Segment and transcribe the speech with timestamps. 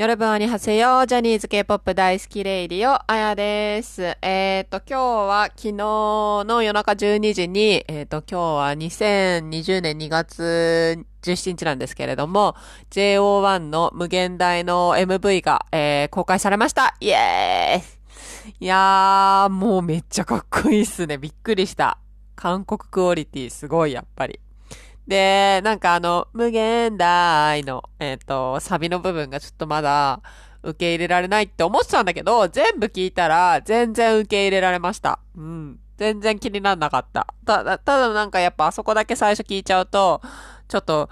[0.00, 4.16] ヨルブンアニハセヨジャニーズ K-POP 大好きレイディオ、あやです。
[4.22, 12.56] えっ、と、今日は昨日の夜中12時に、えっ、と、今日は2020年2月17日なんですけれども、
[12.90, 21.18] JO1 の無限大の MV が、えー公開されましたイエーイいやー、もうめっちゃかっこいいっすね。
[21.18, 21.98] びっくりした。
[22.36, 24.40] 韓国クオリティすごい、やっぱり。
[25.10, 30.22] で、なんかあの、無限大の、えっ、と、サビの部分がちょっとまだ
[30.62, 35.18] 受け入れられないって思ってたんだけど、全部聞いたら全然受け入れられました。
[35.36, 35.80] うん。
[35.96, 37.26] 全然気にならなかった。
[37.44, 40.22] ただ、ただなんかやっぱあそこだけ最初聞いちゃうと、
[40.68, 41.10] ちょっと、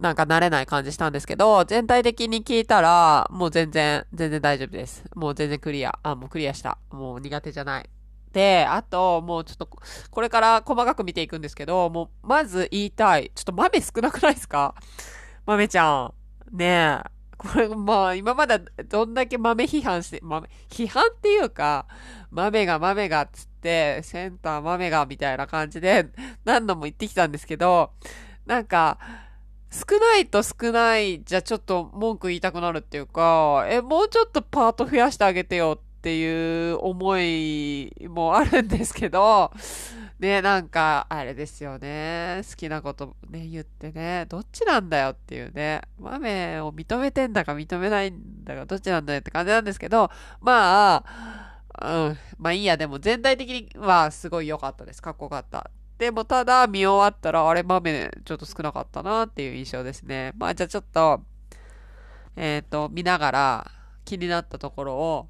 [0.00, 5.04] なんか慣れない感じしたんですけど、全体的に聞いたら、もう全然、全然大丈夫です。
[5.14, 5.98] もう全然クリア。
[6.02, 6.78] あ、もうクリアした。
[6.90, 7.90] もう苦手じゃない。
[8.34, 9.66] で、あと、もうちょっと、
[10.10, 13.30] これから細かく見ていくんですけど、もう、まず言いたい。
[13.34, 14.74] ちょっと豆少なくないですか？
[15.46, 16.12] 豆ちゃ
[16.52, 16.56] ん。
[16.56, 17.10] ねえ。
[17.38, 21.86] これ、まあ、今までどんだけ豆批判して、豆、批判っていうか、
[22.30, 26.08] 豆が豆がっつって、センター豆がみたいな感じで
[26.44, 27.92] 何度も言ってきたんですけど、
[28.46, 28.98] なんか、
[29.70, 39.50] 少ないと少ないじゃちょっと文句言いたくなるっていうか、え、もうちょっとパート増やしてあげてよっっていう思いもあるんですけど、
[40.18, 42.42] ね、なんか、あれですよね。
[42.46, 45.80] 好きなことね、言ってね、どっちなんだよっていうね。
[45.98, 50.10] 豆を認めてんだか認めないんだか、どっちなんだよって感じなんですけど、
[50.42, 55.00] まあ、うん、まあいいや、でも全体的にはすごい良かったです。
[55.00, 55.70] かっこよかった。
[55.96, 60.32] でもただ見終わったら、あれ豆ちょっと少なかったなっていう印象ですね。
[60.36, 61.22] まあじゃあちょっと、
[62.36, 63.70] えっ、と、見ながら
[64.04, 65.28] 気になったところを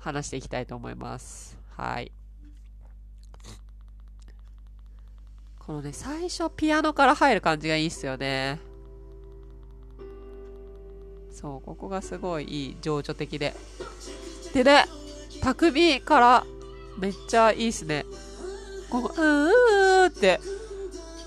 [0.00, 1.58] 話していきたいと思います。
[1.76, 2.10] はい。
[5.58, 8.58] このね、最初ピアノから入る感じがいいっすよね。
[11.32, 13.54] そう、ここがすごいいい、情緒的で。
[14.52, 14.86] でね、
[15.42, 16.44] 匠から
[16.98, 18.04] めっちゃいいっすね。
[18.90, 20.40] ここ、うーんって、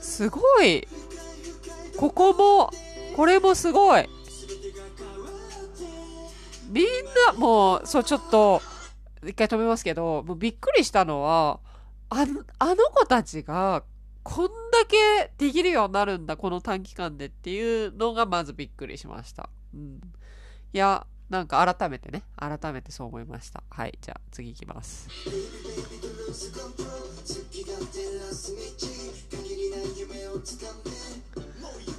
[0.01, 0.87] すごい。
[1.97, 2.69] ここも、
[3.15, 4.09] これもすごい。
[6.69, 6.85] みん
[7.27, 8.61] な、もう、そう、ちょっと、
[9.25, 11.59] 一回止めますけど、もうびっくりしたのは、
[12.09, 13.83] あのあの子たちが、
[14.23, 19.49] こんだけできるようになるんだ、この短期間でっていうのがまずびっくりしました。
[19.73, 19.99] うん。
[20.71, 23.63] いや、なんか改めてね、改めてそう思いました。
[23.69, 25.07] はい、じゃあ次行きます。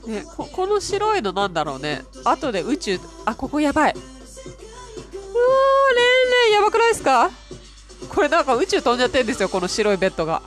[0.07, 2.05] ね、ここの白いのなんだろうね。
[2.25, 3.95] 後で宇宙、あ、ここやばい。
[6.95, 7.31] ですか？
[8.09, 10.43] これなんか宇宙飛んじゃってんですよ、この白いベッドが。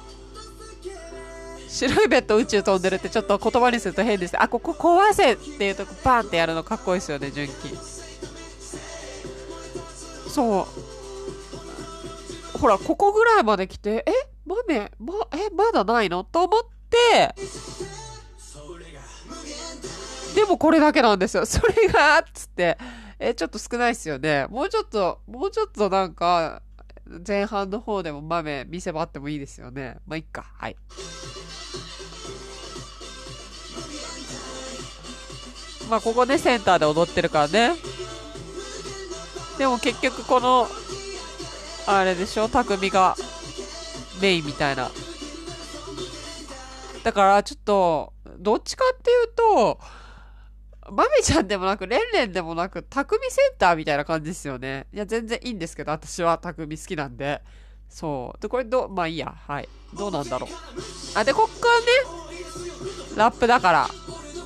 [1.67, 4.41] 白いベッド宇宙飛んでるってちょっと言葉にすると変です。
[4.41, 7.53] あ、ここ壊せっていうとこバンってやるのかっこいいですよね、純喜。
[10.29, 10.67] そ
[12.55, 12.57] う。
[12.57, 14.11] ほら、ここぐらいまで来て、え？
[14.45, 16.23] 豆、ま、え、まだないの？
[16.23, 17.35] と思って、
[20.35, 21.45] でもこれだけなんですよ。
[21.45, 22.77] それがっ、つって、
[23.19, 24.45] え、ちょっと少ないっすよね。
[24.49, 26.61] もうちょっと、もうちょっとなんか、
[27.25, 29.97] 前半の方でも豆見せ場あってもいいですよね。
[30.05, 30.45] まあ、いっか。
[30.57, 30.75] はい。
[35.89, 37.75] まあ、ここね、センターで踊ってるからね。
[39.57, 40.67] でも結局この、
[41.87, 43.15] あれでしょ、匠が
[44.21, 44.91] メインみたいな。
[47.03, 49.79] だからちょっと、どっちかっていうと、
[50.91, 54.87] マミちゃんでもなく、レンレンでもなく、匠センターみたいな感じですよね。
[54.93, 57.41] いや、全然いいんですけど、私は匠好きなんで。
[57.89, 58.41] そう。
[58.41, 59.33] で、これど、まあいいや。
[59.47, 59.69] はい。
[59.97, 60.49] どうなんだろう。
[61.15, 61.85] あ、で、こっからね、
[63.15, 63.89] ラップだから。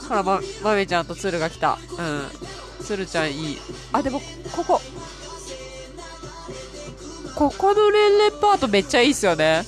[0.08, 1.78] ほら、ま、まめちゃんと鶴が来た。
[1.98, 2.84] うん。
[2.84, 3.58] 鶴ちゃんいい。
[3.94, 4.20] あ、でも、
[4.52, 4.82] ここ。
[7.36, 9.64] ここのレンレンパートめっちゃいいっすよね。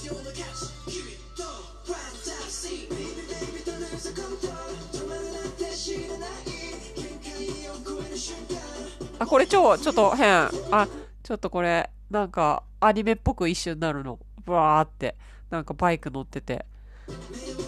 [9.34, 10.48] これ超、ちょっと変。
[10.70, 10.88] あ、
[11.24, 14.20] ちょっとこれ、なんか、アニメっぽく一瞬なるの。
[14.46, 15.16] ブワーって。
[15.50, 16.68] なんかバイク乗ってて。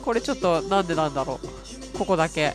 [0.03, 1.97] これちょっと、なんでなんだろう。
[1.97, 2.53] ここだけ。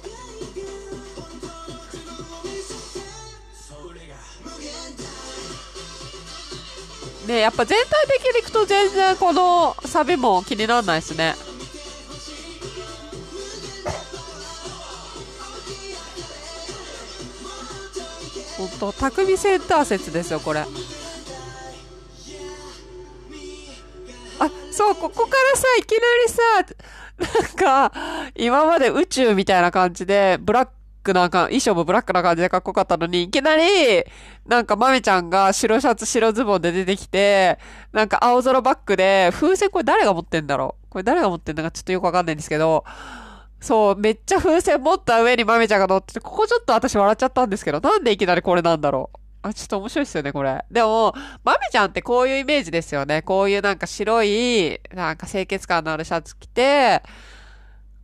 [7.27, 11.35] ねやっぱ全体的にいくと全然このサビも気にならないですね。
[18.61, 20.61] ほんと、匠センター説ですよ、これ。
[20.61, 20.67] あ、
[24.71, 26.43] そう、ここからさ、いきなりさ、
[27.43, 27.93] なんか、
[28.35, 30.73] 今まで宇宙みたいな感じで、ブラック
[31.03, 33.63] クなか、衣装もブラックな感じでかっこよかったのに、いきなり、
[34.47, 37.59] なんか豆ちゃんが白シャツ白ズボンで出てきて、
[37.91, 40.87] なんか青空バックで、風船これ誰が持ってんだろう？
[40.91, 42.85] これ誰が持ってんだかちょっとよくわかんないんですけど、
[43.61, 50.65] そう、めっちゃ風船持った上に豆ちゃんが乗ってて、ここちょっと私笑っちゃったんですけど、なんでいきなりこれなんだろうあ、ちょっと面白いっすよね、これ。
[50.71, 51.15] でも、
[51.45, 53.23] マメちゃんってこういうイメージですよね。
[53.23, 57.03] こういうなんか白い、なんか清潔感のあるシャツ着て、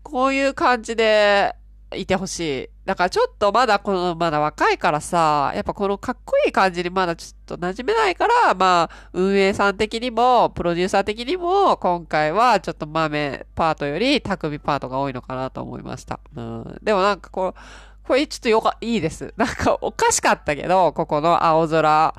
[0.03, 1.55] こういう感じで
[1.95, 2.76] いてほしい。
[2.87, 16.21] だからちょっとまだこの、まだ若いからさ、やっぱこのかっこいい感じにまだちょっと馴染めないから、まあ、運営さん的にも、プロデューサー的にも、今回はちょっと豆パートより匠パートが多いのかなと思いました。
[16.37, 16.79] うん。
[16.81, 17.61] でもなんかこう、
[18.07, 19.35] これちょっとよか、いいです。
[19.37, 22.15] なんかおかしかったけど、ここの青空、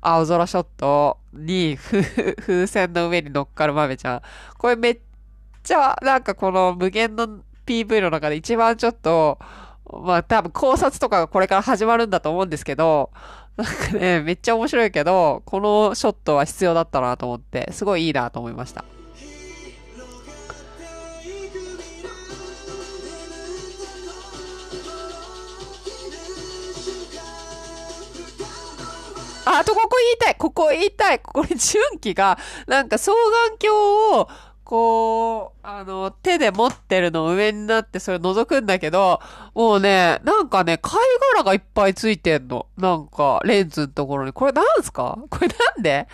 [0.00, 1.78] 青空ショットに
[2.40, 4.22] 風船の上に乗っかる豆ちゃん。
[4.58, 4.98] これめっ
[5.62, 7.28] ちゃ、なんかこの無限の
[7.64, 9.38] PV の中で一番ちょっと、
[9.92, 13.10] まあ多分考察とかがこれから始まるんだと思うんですけど、
[13.56, 18.84] なんかね、めっちゃ面白いけど、このショットは必要だったなと思って、すごいいいなと思いました。
[29.52, 32.38] あ、とここ言いたいここ言いたいこれ、純喜が、
[32.68, 34.28] なんか双眼鏡を、
[34.70, 39.18] こう、あの、手で持ってるの上になってそれ覗くんだけど、
[39.52, 40.92] もうね、なんかね、貝
[41.32, 42.66] 殻がいっぱいついてんの。
[42.78, 44.32] なんか、レンズのところに。
[44.32, 45.18] これなんすか？
[45.28, 46.06] これなんで？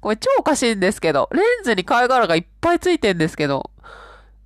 [0.00, 1.28] これ超おかしいんですけど。
[1.32, 3.72] レンズに貝殻がいっぱいついてんですけど。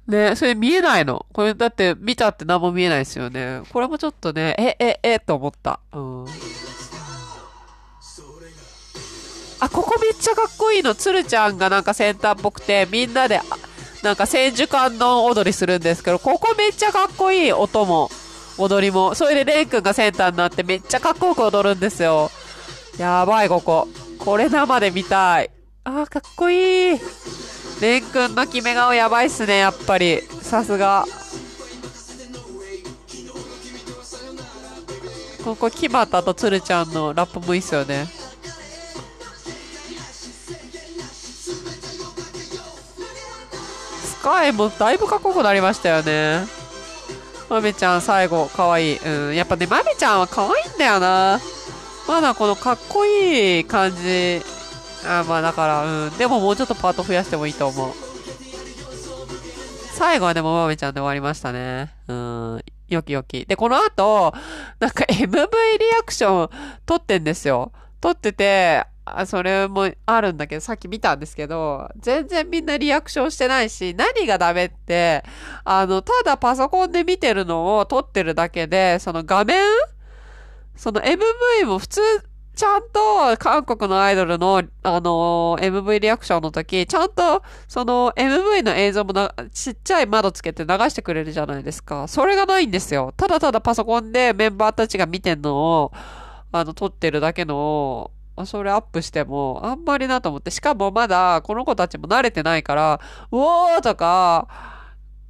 [0.06, 1.26] ね、それ見えないの。
[1.34, 3.60] これだって見たって何も見えないですよね。
[3.70, 5.80] これもちょっとね、え、え、え、と思った。
[5.92, 6.24] うん。
[9.60, 10.94] あ、ここめっちゃかっこいいの。
[10.94, 13.40] つるちゃんがなんかセンターっぽくて、みんなで、
[14.02, 17.52] なんか千手観音踊りするんですけど、ここめっちゃかっこいい。
[17.52, 18.10] 音も、
[18.56, 19.14] 踊りも。
[19.14, 22.30] それでレン君がセンターになってめっちゃかっこよく踊るんですよ。
[22.98, 23.88] やばい、ここ。
[24.18, 25.50] これ生で見たい。
[25.84, 27.00] あー、かっこいい。
[27.80, 30.22] レン君の決め顔やばいっすね、やっぱり。
[30.42, 31.04] さすが。
[35.44, 38.17] ここ、木端とつるちゃんのラップもいいっすよね。
[44.28, 46.44] カエもだいぶかっこよくなりましたよね。
[47.48, 48.98] まめちゃん最後、かわいい。
[48.98, 49.34] うん。
[49.34, 51.40] やっぱね、まめちゃんはかわいいんだよな。
[52.06, 54.42] まだこのかっこいい感じ。
[55.06, 56.18] あまあだから、うん。
[56.18, 57.92] でももうちょっとパート増やしてもいいと思う。
[59.94, 61.90] 最後はでもまめちゃんで終わりましたね。
[62.08, 62.60] うん。
[62.90, 63.46] よきよき。
[63.46, 64.34] で、この後、
[64.78, 65.48] なんか MV リ
[65.98, 66.50] アクション
[66.84, 67.72] 撮ってんですよ。
[68.02, 68.84] 撮ってて、
[69.16, 75.24] あそれもあるんだけど、さっき見たんですけど、全然みんなリアクションしてないし、何がダメって、
[75.64, 79.62] あの、ただパソコンで見てるのを撮ってるだけで、その画面
[80.78, 82.00] その MV も普通、
[82.54, 92.06] ちゃんと韓国のアイドルの、あの MV リアクションの時、ちゃんとその MV の映像もな、ちっちゃい窓つけて流してくれるじゃないですか。
[92.08, 93.12] それがないんですよ。
[93.16, 95.92] ただただパソコンでメンバーたちが見てんのを、
[96.52, 98.10] あの、撮ってるだけの
[98.46, 100.50] それアップしても、あんまりなと思って。
[100.50, 103.00] しかもまだ、この子たちも慣れてないから、
[103.30, 104.48] うおーとか、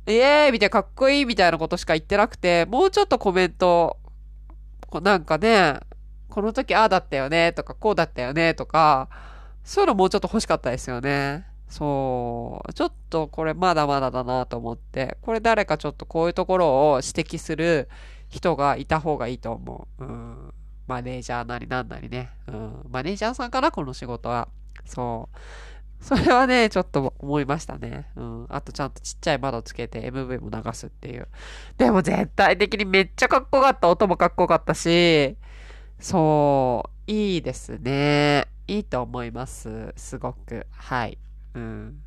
[0.07, 3.99] イエーイみたいなかっこいいみたいなことしか言ってなくて、もうちょっとコメント、
[5.03, 5.81] なんかね、
[6.31, 9.09] この時ああだったよねとか、こうだったよねとか、
[9.65, 11.47] そういうのもうちょっと欲しかったですよね。
[11.69, 12.73] そう。
[12.73, 17.89] ちょっとこれまだまだだなと思って、これ誰かちょっとこういうところを指摘する
[18.31, 20.05] 人がいた方がいいと思う。
[20.05, 20.55] うん。
[20.89, 22.31] マネージャーなりなんなりね。
[22.49, 22.87] うん。
[22.91, 24.49] マネージャーさんかなこの仕事は。
[24.87, 25.37] そう。
[26.01, 28.09] それはね、ちょっと思いましたね。
[28.17, 28.47] うん。
[28.49, 31.29] あとちゃんとちっちゃい窓つけて MV も流すっていう。
[31.77, 33.89] でも絶対的にめっちゃかっこよかった。
[33.89, 35.37] 音もかっこよかったし、
[36.01, 38.47] そう、いいですね。
[38.69, 39.93] いいと思います。
[39.97, 40.67] すごく。
[40.71, 41.19] はい。
[41.55, 42.01] うん。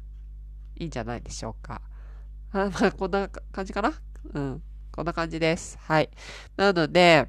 [0.77, 1.81] いいんじゃないでしょうか。
[2.53, 3.93] あまあ、こんな感じかな？
[4.33, 4.63] うん。
[4.91, 5.77] こんな感じです。
[5.81, 6.09] はい。
[6.55, 7.27] なので、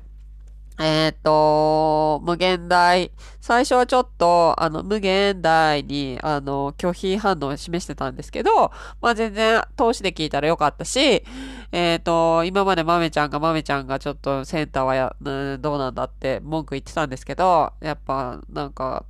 [0.79, 3.12] えっ、ー、と、無限大。
[3.41, 11.25] 最初はちょっと、あの、無限大に、あの、拒否反応を示してたんですけど、まあ全然、投資で聞いたらよかったし、
[11.73, 19.05] えっ、ー、と、今まで豆ちゃんが豆ちゃんがちょっとセンターはや、うん、どうなんだって文句言ってたんですけど、やっぱ、なんか、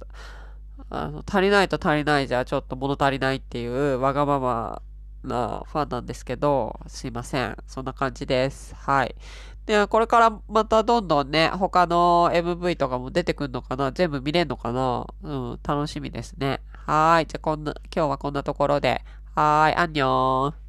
[0.90, 4.82] あの、足りないと足りないじゃ、ちょっと物足りないっていうわがまま
[5.24, 7.56] なファンなんですけど、すいません。
[7.66, 8.74] そんな感じです。
[8.74, 9.14] はい。
[9.66, 13.92] で、これからまたどんどんね、他の MV とかも出てくんのかな？
[13.92, 15.06] 全部見れんのかな？
[15.22, 16.60] うん、楽しみですね。
[16.72, 17.26] はい。
[17.26, 19.02] じゃこんな、今日はこんなところで。
[19.34, 20.61] はい、アンニョン。